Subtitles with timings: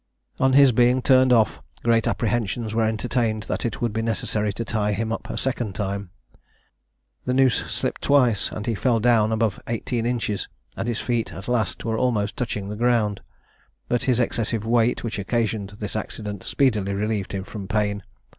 [0.39, 4.65] On his being turned off, great apprehensions were entertained that it would be necessary to
[4.65, 6.09] tie him up a second time.
[7.25, 11.47] The noose slipped twice, and he fell down above eighteen inches, and his feet at
[11.47, 13.21] last were almost touching the ground;
[13.89, 18.01] but his excessive weight, which occasioned this accident, speedily relieved him from pain.